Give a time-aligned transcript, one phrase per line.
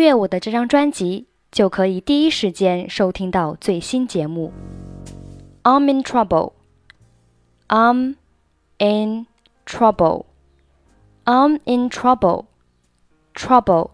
[0.00, 4.52] 阅我的这张专辑，就可以第一时间收听到最新节目。
[5.62, 6.54] I'm in trouble.
[7.68, 8.16] I'm
[8.78, 9.26] in
[9.66, 10.24] trouble.
[11.24, 12.46] I'm in trouble.
[13.34, 13.90] Trouble,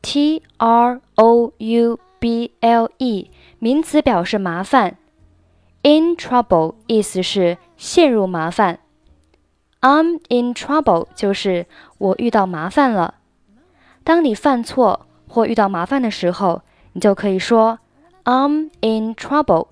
[0.00, 4.96] T R O U B L E，名词表示麻烦。
[5.82, 8.80] In trouble 意思是陷入麻烦。
[9.80, 11.66] I'm in trouble 就是
[11.98, 13.14] 我遇到麻烦了。
[14.02, 16.61] 当你犯错或遇到麻烦的时候，
[16.93, 17.79] 你就可以说
[18.23, 19.67] I'm in trouble。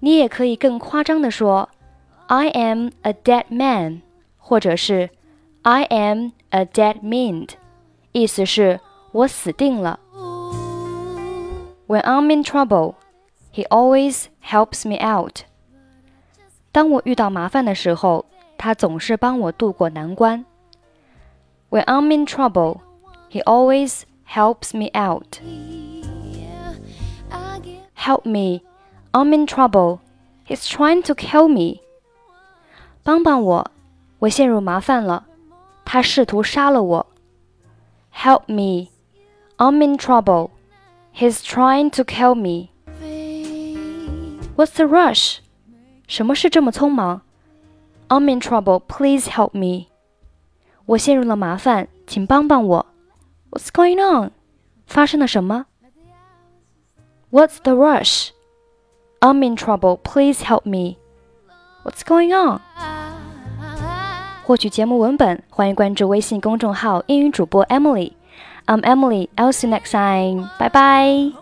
[0.00, 1.68] 你也可以更夸张的说
[2.26, 4.02] I am a dead man，
[4.38, 5.10] 或者是
[5.62, 7.46] I am a dead man，
[8.12, 8.80] 意思是
[9.12, 10.00] 我死定了。
[11.86, 12.94] When I'm in trouble,
[13.52, 15.42] he always helps me out。
[16.72, 18.26] 当我遇到麻烦的时候，
[18.58, 20.44] 他总是帮我渡过难关。
[21.70, 22.80] When I'm in trouble,
[23.30, 25.40] he always helps me out.
[27.94, 28.62] Help me,
[29.12, 30.00] I'm in trouble.
[30.44, 31.80] He's trying to kill me.
[33.02, 33.70] 帮帮我，
[34.20, 35.26] 我陷入麻烦了，
[35.84, 37.06] 他试图杀了我。
[38.14, 38.88] Help me,
[39.56, 40.50] I'm in trouble.
[41.14, 42.70] He's trying to kill me.
[44.56, 45.38] What's the rush?
[46.06, 47.22] 什么事这么匆忙？
[48.08, 48.80] I'm in trouble.
[48.86, 49.86] Please help me.
[50.86, 52.86] 我陷入了麻烦，请帮帮我。
[53.51, 54.31] What's going on?
[54.87, 55.65] 发生了什么
[57.31, 58.29] ？What's the rush?
[59.19, 59.97] I'm in trouble.
[59.97, 60.97] Please help me.
[61.83, 62.61] What's going on?
[64.43, 68.13] 获取节目文本，欢迎关注微信公众号“英语主播 Emily”。
[68.67, 69.27] I'm Emily.
[69.35, 70.49] I'll see you next time.
[70.57, 71.40] Bye bye.